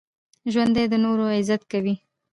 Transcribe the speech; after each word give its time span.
ژوندي 0.51 0.85
د 0.89 0.93
نورو 1.03 1.25
عزت 1.37 1.61
کوي 1.71 1.95